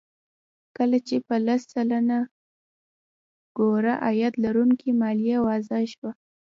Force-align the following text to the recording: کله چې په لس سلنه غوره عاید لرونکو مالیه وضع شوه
کله 0.77 0.97
چې 1.07 1.15
په 1.27 1.35
لس 1.45 1.61
سلنه 1.73 2.19
غوره 3.57 3.95
عاید 4.05 4.33
لرونکو 4.43 4.87
مالیه 5.01 5.37
وضع 5.47 5.81
شوه 5.93 6.11